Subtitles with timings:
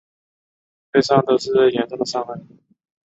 [0.89, 2.43] 背上都是严重的伤痕